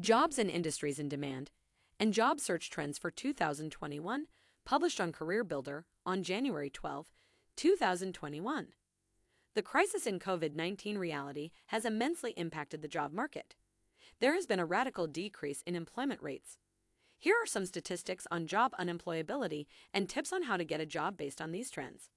Jobs 0.00 0.38
and 0.38 0.48
Industries 0.48 0.98
in 0.98 1.10
Demand, 1.10 1.50
and 1.98 2.14
Job 2.14 2.40
Search 2.40 2.70
Trends 2.70 2.96
for 2.96 3.10
2021, 3.10 4.28
published 4.64 4.98
on 4.98 5.12
CareerBuilder 5.12 5.84
on 6.06 6.22
January 6.22 6.70
12, 6.70 7.04
2021. 7.56 8.68
The 9.54 9.60
crisis 9.60 10.06
in 10.06 10.18
COVID 10.18 10.54
19 10.54 10.96
reality 10.96 11.50
has 11.66 11.84
immensely 11.84 12.30
impacted 12.38 12.80
the 12.80 12.88
job 12.88 13.12
market. 13.12 13.56
There 14.20 14.32
has 14.32 14.46
been 14.46 14.58
a 14.58 14.64
radical 14.64 15.06
decrease 15.06 15.62
in 15.66 15.76
employment 15.76 16.22
rates. 16.22 16.56
Here 17.18 17.34
are 17.34 17.46
some 17.46 17.66
statistics 17.66 18.26
on 18.30 18.46
job 18.46 18.72
unemployability 18.80 19.66
and 19.92 20.08
tips 20.08 20.32
on 20.32 20.44
how 20.44 20.56
to 20.56 20.64
get 20.64 20.80
a 20.80 20.86
job 20.86 21.18
based 21.18 21.42
on 21.42 21.52
these 21.52 21.70
trends. 21.70 22.08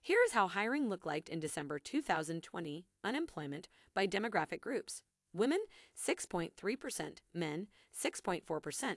Here 0.00 0.18
is 0.26 0.32
how 0.32 0.48
hiring 0.48 0.88
looked 0.88 1.06
like 1.06 1.28
in 1.28 1.38
December 1.38 1.78
2020 1.78 2.84
unemployment 3.04 3.68
by 3.94 4.08
demographic 4.08 4.60
groups. 4.60 5.04
Women 5.34 5.60
6.3%, 5.96 7.18
men 7.32 7.68
6.4%, 7.98 8.96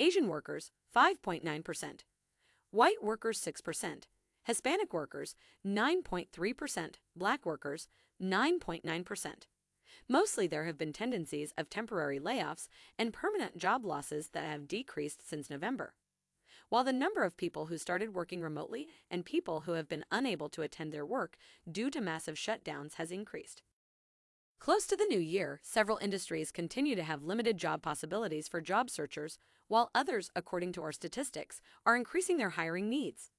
Asian 0.00 0.28
workers 0.28 0.70
5.9%, 0.94 2.00
white 2.70 3.02
workers 3.02 3.40
6%, 3.40 4.02
Hispanic 4.44 4.92
workers 4.92 5.36
9.3%, 5.66 6.94
black 7.14 7.46
workers 7.46 7.88
9.9%. 8.20 9.32
Mostly 10.08 10.46
there 10.46 10.64
have 10.64 10.78
been 10.78 10.92
tendencies 10.92 11.52
of 11.56 11.68
temporary 11.68 12.18
layoffs 12.18 12.68
and 12.98 13.12
permanent 13.12 13.56
job 13.56 13.84
losses 13.84 14.28
that 14.28 14.44
have 14.44 14.66
decreased 14.66 15.28
since 15.28 15.50
November. 15.50 15.94
While 16.70 16.84
the 16.84 16.92
number 16.92 17.24
of 17.24 17.36
people 17.36 17.66
who 17.66 17.76
started 17.76 18.14
working 18.14 18.40
remotely 18.40 18.88
and 19.10 19.24
people 19.24 19.60
who 19.60 19.72
have 19.72 19.88
been 19.88 20.06
unable 20.10 20.48
to 20.50 20.62
attend 20.62 20.92
their 20.92 21.04
work 21.04 21.36
due 21.70 21.90
to 21.90 22.00
massive 22.00 22.36
shutdowns 22.36 22.94
has 22.94 23.10
increased. 23.12 23.62
Close 24.62 24.86
to 24.86 24.94
the 24.94 25.06
new 25.06 25.18
year, 25.18 25.58
several 25.64 25.98
industries 26.00 26.52
continue 26.52 26.94
to 26.94 27.02
have 27.02 27.24
limited 27.24 27.58
job 27.58 27.82
possibilities 27.82 28.46
for 28.46 28.60
job 28.60 28.90
searchers, 28.90 29.36
while 29.66 29.90
others, 29.92 30.30
according 30.36 30.70
to 30.70 30.82
our 30.84 30.92
statistics, 30.92 31.60
are 31.84 31.96
increasing 31.96 32.36
their 32.36 32.50
hiring 32.50 32.88
needs. 32.88 33.32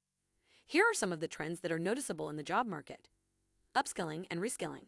Here 0.68 0.84
are 0.84 0.94
some 0.94 1.14
of 1.14 1.22
the 1.22 1.30
trends 1.30 1.62
that 1.62 1.72
are 1.72 1.80
noticeable 1.80 2.30
in 2.30 2.36
the 2.36 2.44
job 2.44 2.68
market. 2.68 3.08
Upskilling 3.74 4.26
and 4.30 4.42
reskilling. 4.42 4.88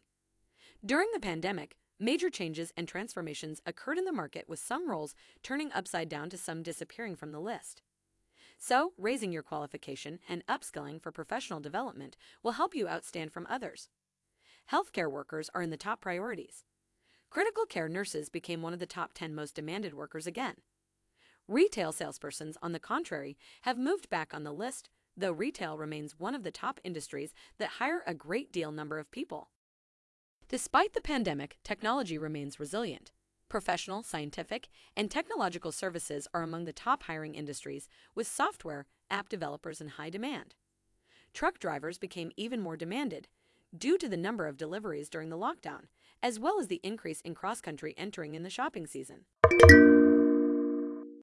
During 0.84 1.08
the 1.14 1.20
pandemic, 1.20 1.78
major 1.98 2.28
changes 2.28 2.70
and 2.76 2.86
transformations 2.86 3.62
occurred 3.64 3.96
in 3.96 4.04
the 4.04 4.12
market 4.12 4.46
with 4.46 4.58
some 4.58 4.90
roles 4.90 5.14
turning 5.42 5.72
upside 5.72 6.10
down 6.10 6.28
to 6.28 6.36
some 6.36 6.62
disappearing 6.62 7.16
from 7.16 7.32
the 7.32 7.40
list. 7.40 7.80
So, 8.58 8.92
raising 8.98 9.32
your 9.32 9.42
qualification 9.42 10.18
and 10.28 10.46
upskilling 10.48 11.00
for 11.00 11.12
professional 11.12 11.60
development 11.60 12.14
will 12.42 12.52
help 12.52 12.74
you 12.74 12.84
outstand 12.84 13.32
from 13.32 13.46
others. 13.48 13.88
Healthcare 14.72 15.10
workers 15.10 15.48
are 15.54 15.62
in 15.62 15.70
the 15.70 15.76
top 15.76 16.00
priorities. 16.00 16.64
Critical 17.30 17.66
care 17.66 17.88
nurses 17.88 18.28
became 18.28 18.62
one 18.62 18.72
of 18.72 18.78
the 18.80 18.86
top 18.86 19.12
10 19.14 19.34
most 19.34 19.54
demanded 19.54 19.94
workers 19.94 20.26
again. 20.26 20.56
Retail 21.46 21.92
salespersons, 21.92 22.56
on 22.60 22.72
the 22.72 22.80
contrary, 22.80 23.36
have 23.62 23.78
moved 23.78 24.10
back 24.10 24.34
on 24.34 24.42
the 24.42 24.52
list, 24.52 24.88
though 25.16 25.30
retail 25.30 25.78
remains 25.78 26.18
one 26.18 26.34
of 26.34 26.42
the 26.42 26.50
top 26.50 26.80
industries 26.82 27.32
that 27.58 27.78
hire 27.78 28.02
a 28.06 28.14
great 28.14 28.52
deal 28.52 28.72
number 28.72 28.98
of 28.98 29.10
people. 29.12 29.50
Despite 30.48 30.94
the 30.94 31.00
pandemic, 31.00 31.58
technology 31.62 32.18
remains 32.18 32.58
resilient. 32.58 33.12
Professional, 33.48 34.02
scientific, 34.02 34.68
and 34.96 35.08
technological 35.08 35.70
services 35.70 36.26
are 36.34 36.42
among 36.42 36.64
the 36.64 36.72
top 36.72 37.04
hiring 37.04 37.36
industries, 37.36 37.88
with 38.16 38.26
software, 38.26 38.86
app 39.08 39.28
developers 39.28 39.80
in 39.80 39.88
high 39.88 40.10
demand. 40.10 40.56
Truck 41.32 41.60
drivers 41.60 41.98
became 41.98 42.32
even 42.36 42.60
more 42.60 42.76
demanded 42.76 43.28
due 43.78 43.98
to 43.98 44.08
the 44.08 44.16
number 44.16 44.46
of 44.46 44.56
deliveries 44.56 45.08
during 45.08 45.28
the 45.28 45.38
lockdown, 45.38 45.86
as 46.22 46.38
well 46.38 46.58
as 46.58 46.68
the 46.68 46.80
increase 46.82 47.20
in 47.20 47.34
cross 47.34 47.60
country 47.60 47.94
entering 47.96 48.34
in 48.34 48.42
the 48.42 48.50
shopping 48.50 48.86
season. 48.86 49.26